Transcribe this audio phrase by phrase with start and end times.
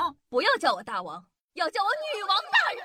[0.00, 2.82] 王，不要叫我大王，要叫我女王大人。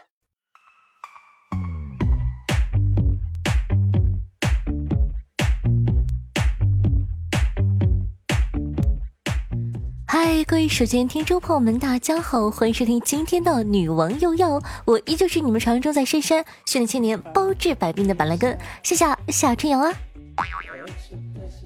[10.06, 19.94] 嗨，各位手机听众朋友们，大家好，欢迎收听今天的女王又要，我依旧是你们传说中在深山训练千年、包治百病的板蓝根，夏夏夏春阳啊。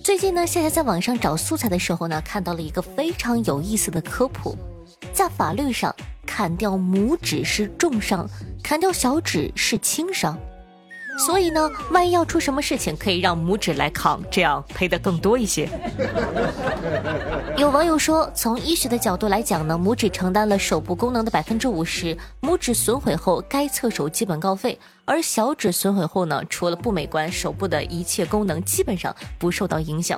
[0.03, 4.55] 最近呢，夏夏在网上找素材的时候呢，看到了一个非常有意思的科普，
[5.13, 5.95] 在法律上，
[6.25, 8.29] 砍掉拇指是重伤，
[8.63, 10.37] 砍掉小指是轻伤。
[11.25, 15.69] 所以呢，万一要出什么事情，可以让拇指来扛，这样赔的更多一些。
[17.57, 30.17] 有网友说，从医学的角度来讲呢，拇指承担了手部功能的百分之五十，拇指损毁后，该侧手基本告废；而小指损毁后呢，除了不美观，手部的一切功能基本上不受到影响。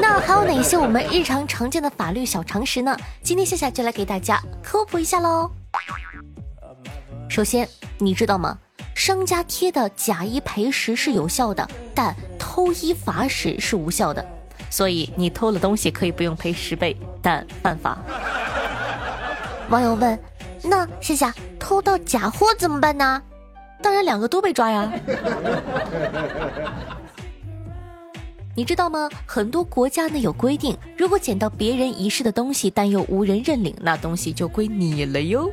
[0.00, 2.94] 那还有哪些我们日常常见的法律小常识呢？
[3.22, 5.50] 今天夏夏就来给大家科普一下喽。
[7.28, 7.66] 首先，
[7.96, 8.58] 你知道吗？
[9.04, 14.24] 商家贴的假一赔十是有效的，但偷一罚十是无效的。
[14.70, 17.98] 所以你偷了东西可以不用赔十倍，但犯法。
[19.70, 20.16] 网友问：
[20.62, 23.20] 那夏夏偷到假货怎么办呢？
[23.82, 24.92] 当然两个都被抓呀。
[28.54, 29.10] 你知道吗？
[29.26, 35.50] 很多国家呢有规定，如果捡到别人遗失的东西，但又无人认领，那东西就归你了哟。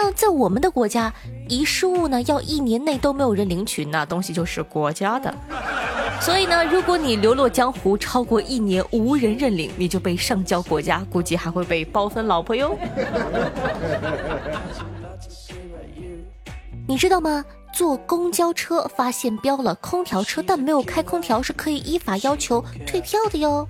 [0.00, 1.12] 但在我们的国家，
[1.48, 5.34] 遗失物呢要一年内都没有人领取，那东西就是国家的。
[6.20, 12.78] 所以呢，如果你流落江湖超过一年无人认领，你就被上交国家，估计还会被包分老婆哟。
[16.86, 17.44] 你知道吗？
[17.74, 23.68] 坐公交车发现标了空调车，但没有开空调，是可以依法要求退票的哟。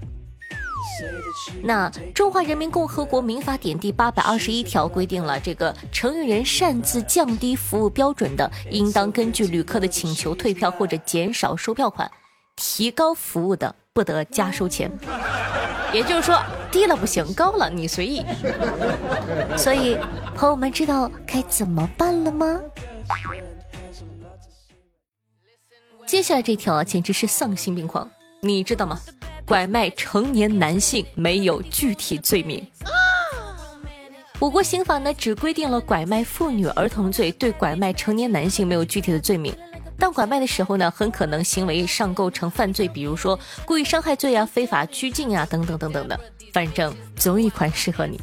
[1.62, 12.09] 那《中华人民共和国民法典》第八百二十一条规定了，这个承运人擅自降低服务标准的，应当根据旅客的请求退票或者减少收票款；
[12.56, 14.91] 提高服务的，不得加收钱。
[15.93, 16.39] 也就是说，
[16.71, 18.22] 低了不行，高了你随意。
[19.56, 19.97] 所以，
[20.34, 22.60] 朋友们知道该怎么办了吗？
[26.06, 28.10] 接下来这条啊，简直是丧心病狂，
[28.41, 29.00] 你知道吗？
[29.48, 32.62] 拐卖成年男性没有具体罪名。
[34.38, 39.50] 我国刑法呢只规定了拐卖妇女儿童罪，对拐卖成年男性没有具体的罪名。
[39.98, 46.20] 但拐卖的时候呢，很可能行为上构成犯罪，比如说故意伤害罪啊、非法拘禁啊等等等等的。
[46.53, 48.20] 反正总有一款适合你。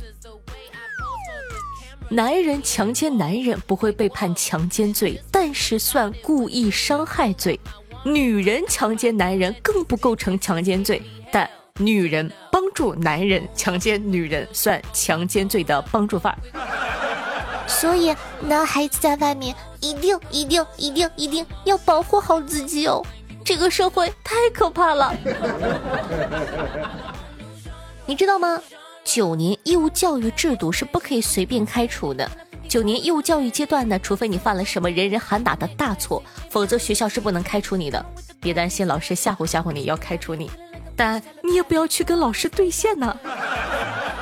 [2.08, 7.60] 男人强奸男人不会被判强奸罪，但是算故意伤害罪。
[8.06, 11.02] 女人强奸男人更不构成强奸罪，
[11.82, 16.34] 女人帮助男人强奸女人算强奸罪的帮助犯。
[17.68, 23.06] 所以，男孩子在外面一定一定一定一定要保护好自己哦！
[23.44, 25.14] 这个社会太可怕了。
[28.08, 28.62] 你知道吗？
[29.04, 32.30] 九年义务教育制度是不可以随便开除的。
[32.70, 38.04] 九年义务教育阶段呢，除非你犯了什么人人喊打的大错，否则学校是不能开除你的。
[38.40, 40.50] 别担心，老师吓唬吓唬你，要开除你，
[40.96, 43.18] 但你也不要去跟老师对线呢。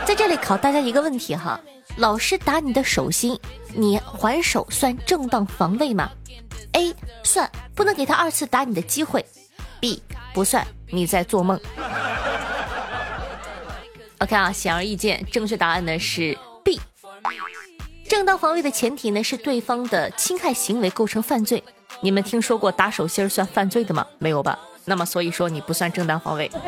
[0.05, 1.59] 在这里考大家一个问题哈：
[1.97, 3.39] 老师打你的手心，
[3.73, 6.09] 你还手算正当防卫吗
[6.73, 9.25] ？A 算，不能给他二次打你的机会。
[9.79, 10.01] B
[10.33, 11.59] 不算，你在做梦。
[14.19, 16.79] OK 啊，显而易见，正确答案呢是 B。
[18.07, 21.63] 正当防卫的前提呢是对方的侵害行为构成犯罪。
[22.01, 24.05] 你们听说过打手心算犯罪的吗？
[24.19, 24.59] 没有吧？
[24.85, 26.51] 那么所以说你不算正当防卫。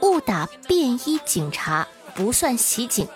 [0.00, 3.06] 误打便衣警察不算袭警。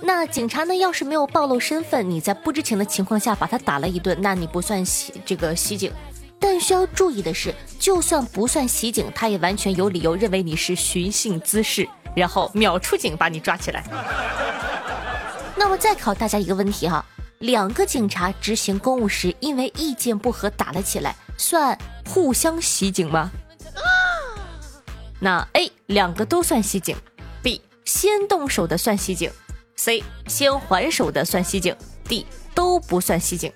[0.00, 5.92] 那警察呢要是没有暴露身份，你在不知情的情况下把他打了一顿，那你不算袭这个袭警。
[6.38, 11.88] 但需要注意的是，就算不算袭警，他也完全有理由认为你是寻衅滋事。
[12.14, 13.84] 然后秒出警把你抓起来。
[15.56, 17.04] 那么再考大家一个问题哈，
[17.46, 23.30] 两个警察执行公务时因为意见不合打了起来，算互相袭警吗？
[25.20, 26.96] 那 A 两个都算袭警
[27.44, 29.30] ，B 先动手的算袭警
[29.76, 31.74] ，C 先还手的算袭警
[32.08, 33.52] ，D 都不算袭警。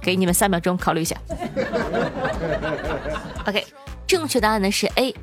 [0.00, 1.14] 给你们三秒钟考虑一下。
[3.46, 3.66] OK，
[4.06, 5.14] 正确答案呢是 A，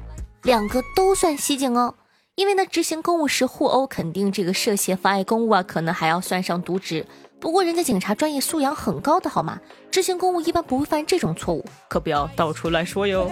[0.44, 1.96] 两个都算袭警哦。
[2.40, 7.06] 因为呢，执行公务时互殴，肯定这个涉嫌妨碍公务啊，可能还要算上渎职。
[7.38, 9.60] 不过人家警察专业素养很高的，好吗？
[9.92, 13.30] 执行公务一般不会犯这种错误，可不要到处乱说哟。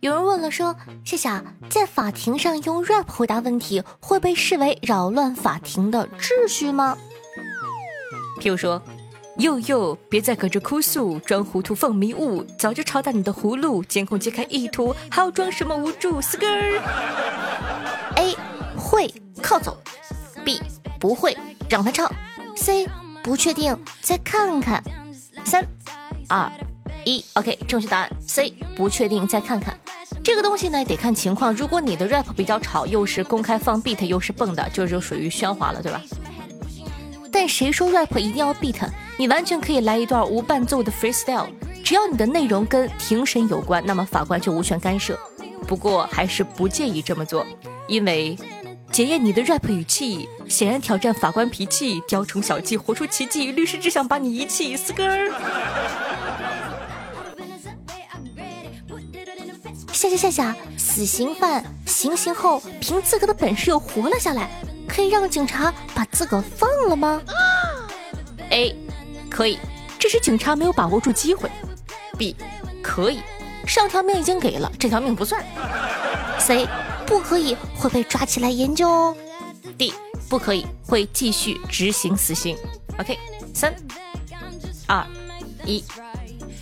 [0.00, 6.96] 有人问了，说夏夏在法庭上用 rap 回答问题会被视为扰乱法庭的秩序吗？
[8.40, 8.80] 譬如说，
[9.38, 16.80] 佑佑，别再搁这哭诉，装糊涂放迷雾，早就抄到你的葫芦，监控揭开意图，还要装什么无助？skr。
[18.16, 18.34] A
[18.76, 19.12] 会
[19.42, 19.76] 靠走
[20.42, 20.60] ，B
[20.98, 21.36] 不会
[21.68, 22.10] 让他唱
[22.56, 22.88] ，C
[23.22, 24.82] 不确定再看看，
[25.44, 25.62] 三
[26.28, 26.50] 二
[27.04, 29.78] 一，OK，正确答案 C 不确定再看看。
[30.24, 36.00] 这个东西呢得看情况，如果你的 rap 比较吵，又是公开放 beat，又是蹦的，就就属于喧哗了，对吧？
[37.30, 38.80] 但谁说 rap 一定要 beat？
[39.18, 41.46] 你完全可以来一段无伴奏的 freestyle，
[41.82, 45.18] 只要你的内容跟庭审有关，那么法官就无权干涉。
[45.66, 47.46] 不过还是不建议这么做，
[47.88, 48.38] 因为
[48.92, 55.32] 检验你的 rap 语气，显然挑战法官脾气，雕虫小技，活出奇迹，律师只想把你遗弃，死根儿。
[59.92, 64.50] 下下下下，死刑犯行刑后凭自个的本事又活了下来，
[64.86, 67.20] 可以让警察把自个放了吗
[68.50, 68.76] ？A，
[69.36, 69.58] 可以，
[69.98, 71.50] 这时警察没有把握住机会。
[72.16, 72.34] B，
[72.82, 73.20] 可以，
[73.66, 75.44] 上条命已经给了，这条命不算。
[76.38, 76.66] C，
[77.06, 79.14] 不可以，会被抓起来研究哦。
[79.76, 79.92] D，
[80.30, 82.56] 不可以，会继续执行死刑。
[82.98, 83.18] OK，
[83.52, 83.74] 三、
[84.86, 85.06] 二、
[85.66, 85.84] 一，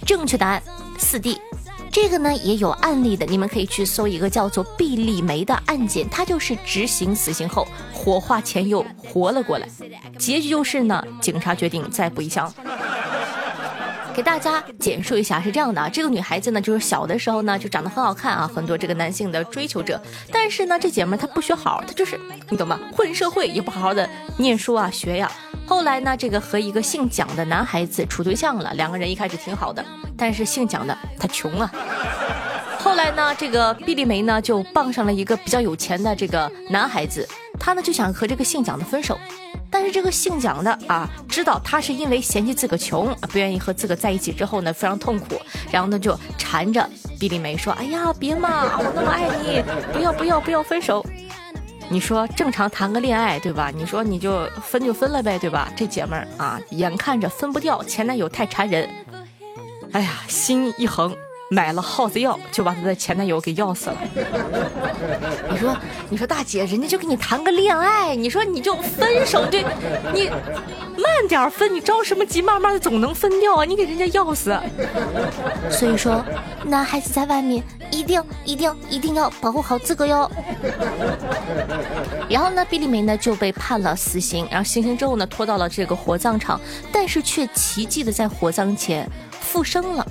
[0.04, 0.60] 正确答案
[0.98, 1.40] 四 D。
[1.94, 9.68] 这个呢也有案例的，你们可以去搜一个叫做毕丽梅的案件，她就是执行死刑后火化前又活了过来，
[10.18, 12.52] 结局就是呢，警察决定再补一枪。
[14.12, 20.02] 给大家简述一下，是这样的啊，这个女孩子呢，就是小的时候呢就长得很好看啊，很多这个男性的追求者，
[20.32, 22.18] 但是呢，这姐们她不学好，她就是
[22.50, 22.76] 你懂吗？
[22.92, 25.30] 混社会也不好好的念书啊学呀。
[25.64, 29.84] 后来呢，这个和一个姓蒋的男孩子处对象了，两个人一开始挺好的，
[30.16, 31.70] 但是姓蒋的他穷啊。
[32.78, 37.26] 后来呢，这个毕丽梅呢就傍上了一个比较有钱的这个男孩子，
[37.58, 39.18] 他呢就想和这个姓蒋的分手，
[39.70, 45.40] 但是这个姓蒋的啊知道他是因为嫌弃自个穷，不愿意和自个在一起之后呢非常痛苦，
[45.70, 46.86] 然后呢就缠着
[47.18, 51.04] 毕丽梅说：“哎呀，别嘛，我那么爱你，不要不要不要分手。”
[51.90, 53.70] 你说正常谈个恋爱对吧？
[53.74, 55.72] 你说你就分就分了呗对吧？
[55.74, 58.88] 这姐们儿啊，眼看着分不掉，前男友太缠人，
[59.94, 61.16] 哎呀，心一横，
[61.48, 63.96] 买了耗子药，就把她的前男友给药死了。
[65.48, 65.76] 你说，
[66.10, 69.64] 你说大姐，人家就跟你谈个恋爱，你说你就分手，对，
[70.12, 70.28] 你
[70.96, 72.42] 慢点分，你着什么急？
[72.42, 74.58] 慢慢的总能分掉啊，你给人家药死。
[75.70, 76.24] 所以说，
[76.64, 77.62] 男孩子在外面。
[77.94, 80.28] 一定一定一定要保护好自个哟。
[82.28, 89.08] 然后呢，毕丽梅呢就被判了死刑，然后行刑之后呢拖到了这个火葬场，但是却奇迹的在火葬前
[89.54, 90.04] 复生了。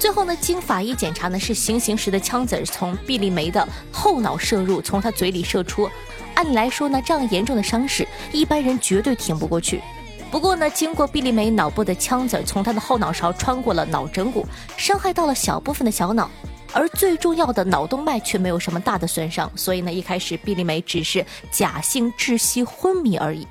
[0.00, 5.88] 最后呢，经法医检查呢，是行刑时的枪子从毕丽梅的后脑射入，从她嘴里射出。
[6.34, 9.80] 按理来说呢，这样严重的伤势，一般人绝对挺不过去。
[10.28, 14.44] 不过呢，经过毕丽梅脑部的枪子从她的后脑勺穿过了脑枕骨，
[14.76, 16.28] 伤害到了小部分的小脑。
[16.72, 23.46] 而最重要的脑动脉却没有什么大的损伤，所以呢，一开始毕丽梅只是假性窒息昏迷而已。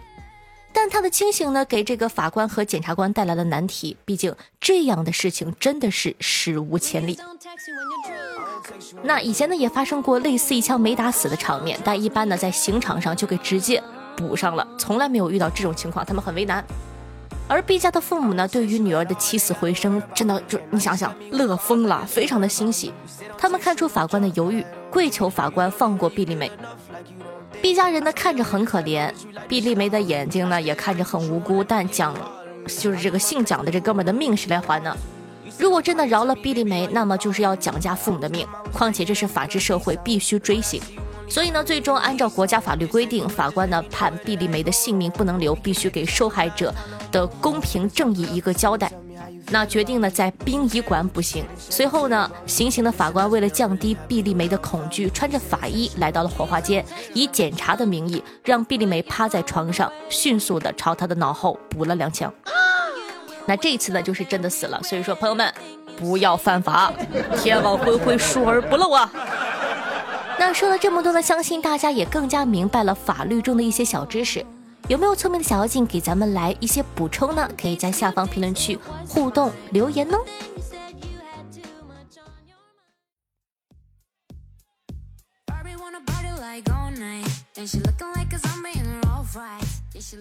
[0.72, 7.20] 但他的清醒呢，给这个法官和检察官带来了难题，毕竟这样的事情真的是史无前例。
[9.04, 13.82] 那以前呢，也发生过类似一枪没打死的场面，但一般呢，在刑场上就给直接
[14.16, 16.64] 补上了，从来没有遇到这种情况，他们很为难。
[17.48, 22.94] 而毕家的父母呢，对于女儿的起死回生，真的就你想想，乐疯了，非常的欣喜。
[23.38, 26.52] 他们看出法官的犹豫，跪求法官放过毕丽梅。
[27.62, 29.12] 毕家人呢，看着很可怜，
[29.48, 31.64] 毕丽梅的眼睛呢，也看着很无辜。
[31.64, 32.14] 但蒋，
[32.66, 34.96] 就是这个姓蒋的这哥们的命谁来还呢？
[35.58, 38.48] 如果真的饶了毕丽梅，那么就是要蒋家父母的命。
[38.72, 40.82] 况且这是法治社会，必须追刑。
[41.28, 46.74] 所以呢，最终按照国家法律规定，法官呢判毕丽梅的性命不能留，必须给受害者
[47.12, 48.92] 的公平正义一个交代。
[49.52, 51.44] 那决定呢在殡仪馆补刑。
[51.58, 62.32] 随后呢，行刑的法官为了降低毕丽梅的恐惧，穿着法衣来到了火化间，以检查的名义让毕丽梅趴在床上，迅速的朝她的脑后补了两枪。
[63.48, 64.80] 那这次呢，就是真的死了。
[64.84, 65.52] 所以说，朋友们
[65.98, 66.94] 不要犯法，
[67.38, 69.12] 天网恢恢，疏而不漏啊。
[70.38, 74.46] 那说了这么多呢，相信大家也更加明白了法律中的一些小知识。
[74.90, 77.48] 有没有聪明的小妖精给咱们来一些补充呢？
[77.56, 78.76] 可以在下方评论区
[79.08, 80.18] 互动留言哦。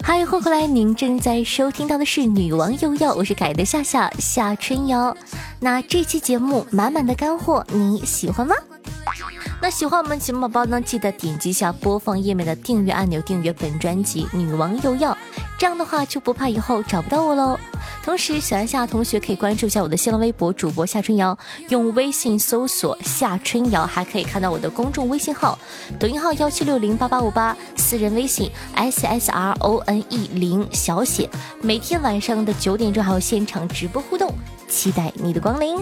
[0.02, 0.66] 嗨，欢迎回来！
[0.66, 5.16] 您正在收听到的是《女王又要》，我是凯的夏夏夏春瑶。
[5.60, 8.54] 那这期节目满满的干货，你喜欢吗？
[9.60, 15.12] 那喜欢我们节目宝宝呢，记得点击一下播放页面的订阅按钮，订阅本专辑《女王又要》，
[15.58, 17.58] 这样的话就不怕以后找不到我喽。
[18.04, 21.36] 同时，喜欢夏同学可以关注一下我的新浪微博主播夏春瑶，
[21.70, 25.58] 用微信搜索夏春瑶，还可以看到我的公众微信号、
[25.98, 31.28] 抖音号幺七六零八八五八，私人微信 s s r o n e 零小写。
[31.60, 34.32] 每天晚上的九点钟还有现场直播互动，
[34.68, 35.78] 期待你的光临。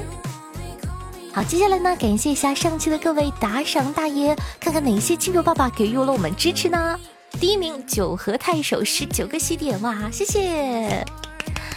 [1.36, 6.98] 好，接下来呢，感谢一下上期的各位打赏大爷，看看哪些金主爸爸给予了我们支持呢？
[7.38, 11.04] 第一名九和太守十九个西点，哇，谢谢。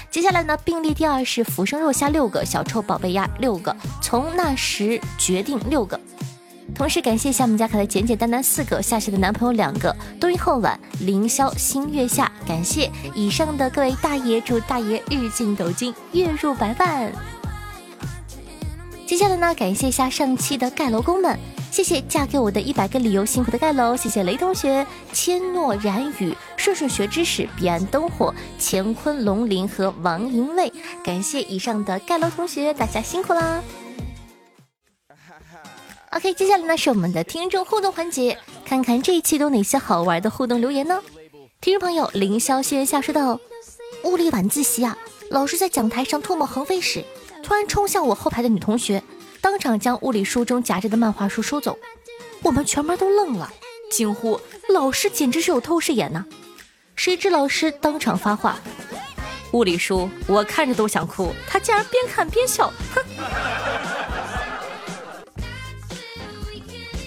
[0.09, 5.99] 接下来呢，并列第二是浮生肉虾六个，小臭宝贝鸭六个，从那时决定六个。
[6.73, 12.31] 同时感谢一下我们家可爱简简单单四个，夏夏的男朋友两个，冬阴后晚凌霄新月下。
[12.47, 17.11] 感谢以上的各位大爷，祝大爷日进斗金，月入百万。
[19.09, 21.35] 接下来呢，感谢一下上期的盖楼工们。
[21.71, 23.95] 谢谢嫁给我的一百个理由，辛苦的盖楼。
[23.95, 30.71] 谢谢雷同学、千诺然语、顺顺学知识、彼岸灯火、乾坤龙鳞和王银卫。
[31.03, 33.63] 感谢以上的盖楼同学，大家辛苦啦。
[36.11, 41.01] OK，接下来呢是我们的听众互动环节，看看这一期都有哪些好玩的互动留言呢？
[41.61, 43.39] 听众朋友凌霄轩下说道：
[44.03, 44.95] 物理晚自习啊，
[45.31, 47.03] 老师在讲台上唾沫横飞时，
[47.43, 49.03] 突然冲向我后排的女同学。
[49.41, 51.79] 当场将物理书中夹着的漫画书收走，
[52.43, 53.49] 我们全班都愣了，
[53.89, 54.39] 惊呼
[54.73, 56.25] ：“老师简直是有透视眼呐！”
[56.97, 58.59] 谁知老师当场发话
[59.53, 63.01] ：“物理书我看着都想哭，他竟然边看边笑，哼！”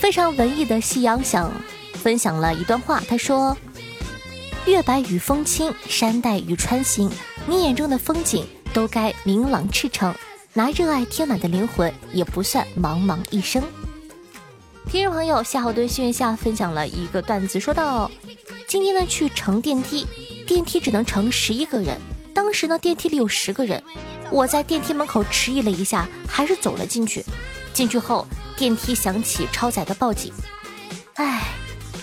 [0.00, 1.52] 非常文艺的夕阳想
[1.94, 3.54] 分享了一段话，他说
[4.64, 7.10] ：“月白与风轻，山带雨穿行，
[7.46, 10.14] 你眼中的风景都该明朗赤诚。”
[10.54, 13.62] 拿热爱填满的灵魂，也不算茫茫一生。
[14.86, 18.10] 听众朋友夏侯惇幸运下分享了一个段子，说道：
[18.68, 20.06] 今天呢去乘电梯，
[20.46, 21.98] 电梯只能乘十一个人。
[22.34, 23.82] 当时呢电梯里有十个人，
[24.30, 27.24] 我在电梯门口迟疑了一下，还是走了进去。
[27.72, 30.30] 进去后，电梯响起超载的报警。
[31.14, 31.44] 唉，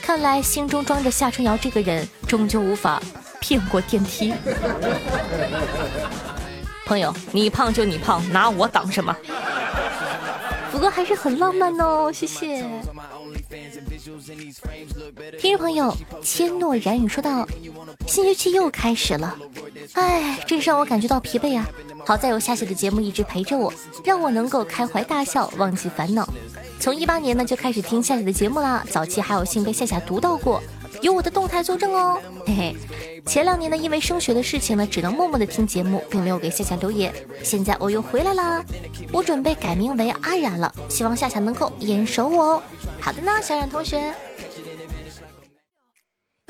[0.01, 2.99] 看来心中装着夏春瑶这个人，终究无法
[3.39, 4.33] 骗过电梯。
[6.89, 9.15] 朋友，你胖就你胖，拿我挡什么？
[10.72, 12.67] 不过还是很浪漫哦，谢谢。
[15.39, 17.48] 听众朋友，千诺然语说道
[18.08, 19.38] ：“新学期又开始了，
[19.93, 21.63] 哎，真是让我感觉到疲惫啊！
[22.08, 23.72] 好在有夏夏的节目一直陪着我，
[24.03, 26.27] 让我能够开怀大笑，忘记烦恼。
[26.79, 30.60] 从一八年呢就开始听夏夏的节目啦，早期还有幸被夏夏读到过。”
[31.01, 32.75] 有我的动态作证哦，嘿嘿。
[33.25, 37.13] 前两年呢，因为升学的事情呢，只能默默的听节目，并没有给夏夏留言。
[37.43, 38.63] 现在我又回来啦，
[39.11, 42.63] 我准备改名为阿冉了，希望夏夏能够眼熟我哦。
[42.99, 44.13] 好的呢，小冉同学。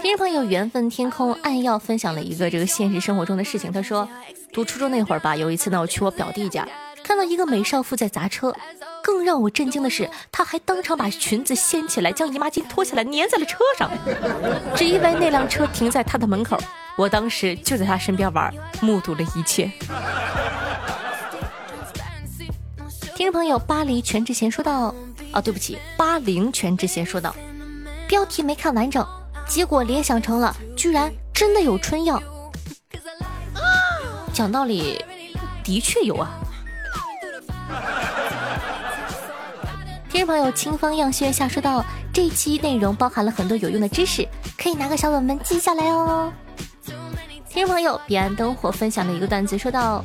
[0.01, 3.71] 听众朋友，缘分天空暗耀分享了一个这个现实生活中的事情。
[3.71, 4.07] 他说，
[4.53, 6.65] 读初中那会儿吧，有一次呢，我去我表弟家，
[7.03, 8.55] 看到一个美少妇在砸车。
[9.01, 13.89] 更让我震惊的是，她还当场把裙子掀起来，将姨妈巾脱下来粘在了车上，
[14.75, 16.59] 只因为那辆车停在她的门口。
[16.97, 19.71] 我当时就在她身边玩，目睹了一切。
[23.15, 24.93] 听众朋友，巴黎全智贤说道
[25.33, 27.33] ：“哦，对不起，巴黎全智贤说道，
[28.07, 29.05] 标题没看完整，
[29.47, 32.21] 结果联想成了居然真的有春药。
[34.33, 35.03] 讲道理，
[35.63, 36.29] 的确有啊。”
[40.11, 46.31] 听众朋友，清风样轩下说道：“这一期内容包含了很多有用的知识，可以拿个小本本记下来哦。”
[47.49, 50.03] 听众朋友，彼岸灯火分享的一个段子说道：“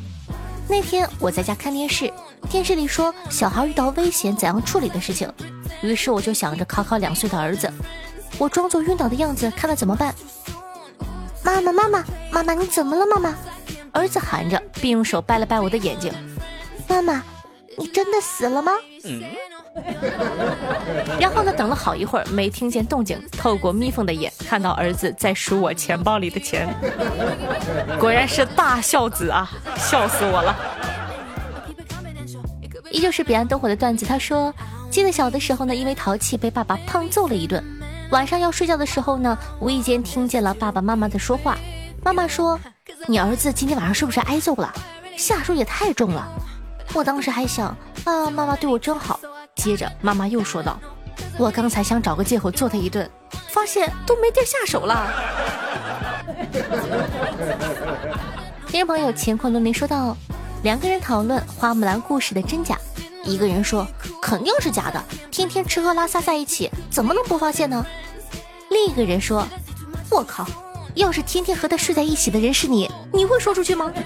[0.68, 2.12] 那天我在家看电视，
[2.48, 5.30] 电视里说小孩遇到危险怎样处理的事情，
[5.82, 7.72] 于是我就想着考考两岁的儿子，
[8.38, 10.14] 我装作晕倒的样子，看他怎么办。
[11.42, 13.04] 妈妈，妈妈，妈妈，你怎么了？
[13.06, 13.34] 妈妈，
[13.92, 16.12] 儿子喊着，并用手掰了掰我的眼睛。
[16.88, 17.22] 妈妈，
[17.78, 18.72] 你真的死了吗？
[19.04, 19.22] 嗯。
[21.18, 21.52] 然后呢？
[21.52, 23.20] 等了好一会儿，没听见动静。
[23.32, 26.72] 透过眯缝的眼，看到儿子在数我钱包里的钱。
[27.98, 29.50] 果然是大孝子啊！
[29.76, 30.56] 笑死我了。
[32.92, 34.06] 依旧是彼岸灯火的段子。
[34.06, 34.54] 他说，
[34.90, 37.60] 记得小的时候呢，因为淘气被爸爸胖揍了一顿。
[38.10, 41.58] 晚上要睡觉的时候呢，无意间听见了爸爸妈妈的说话。
[42.04, 42.60] 妈妈说
[43.08, 44.72] ：“你儿子今天晚上是不是挨揍了？
[45.16, 46.28] 下手也太重了。”
[46.94, 49.18] 我当时还想啊，妈妈对我真好。
[49.56, 50.78] 接着，妈妈又说道
[51.36, 53.08] ：“我刚才想找个借口揍他一顿，
[53.48, 55.12] 发现都没地下手了。”
[58.68, 60.16] 听众朋友乾坤龙鳞说道
[60.62, 62.78] ：“两个人讨论花木兰故事的真假，
[63.24, 63.86] 一个人说
[64.22, 67.84] 肯定是假的，天天吃喝拉撒在一起，怎么能不发现呢？
[68.70, 69.46] 另一个人说
[70.10, 70.46] ：“我靠，
[70.94, 73.92] 要是天天和他睡在一起的人是你，你会说出去吗？”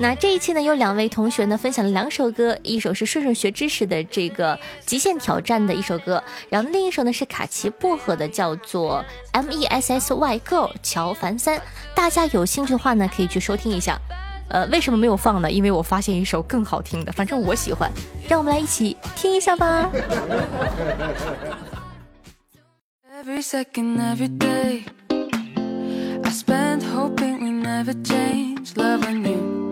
[0.00, 11.60] 那这一期呢，有两位同学呢分享了两首歌，一首是顺顺学知识的这个极限挑战的一首歌，然后另一首呢是卡奇薄荷的，叫做 M E S S Y Girl 乔凡三。
[11.94, 13.98] 大家有兴趣的话呢，可以去收听一下。
[14.48, 15.50] 呃，为什么没有放呢？
[15.50, 17.92] 因为我发现一首更好听的，反正我喜欢，
[18.26, 19.90] 让我们来一起听一下吧。
[23.22, 28.74] Every second, every day, I spend hoping we never change.
[28.76, 29.69] Love on you,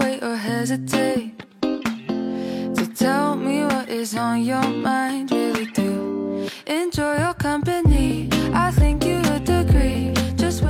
[0.00, 5.30] wait or hesitate to tell me what is on your mind.
[5.30, 8.28] Really do enjoy your company.
[8.52, 10.12] I think you would agree.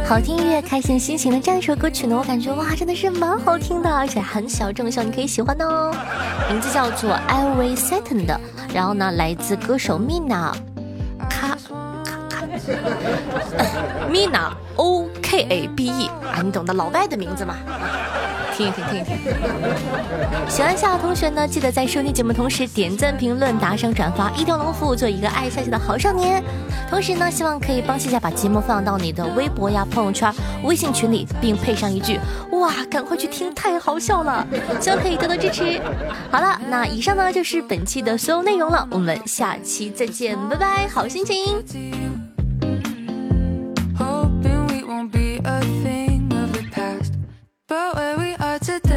[0.06, 5.92] 好听音乐，开心心情的这样一首歌曲呢，我感觉哇，真的是蛮好听的，而且很小众，希望你可以喜欢哦。
[6.48, 8.38] 名字叫做 Every Second 的，
[8.72, 10.52] 然后呢，来自歌手 Mina，
[11.28, 12.46] 卡卡卡
[14.10, 17.56] ，Mina O K A B E，啊，你懂得老外的名字吗？
[18.56, 19.16] 听一听，听一听。
[20.48, 26.42] 喜欢夏的同学呢，记得在收听节目同时点赞、评论、打赏、转发，一条龙服务，做一个爱夏夏的好少年。
[26.88, 30.32] 同时呢，希望可以帮夏夏把节目放到你的微博呀、朋友圈、
[30.62, 32.20] 微信群里，并配上一句
[32.52, 34.46] “哇，赶快去听，太好笑了”，
[34.80, 35.80] 希望可以多多支持。
[36.30, 42.13] 好了，那以上呢就是本期的所有内容了，我们下期再见，拜拜，好心情。
[48.64, 48.93] to die.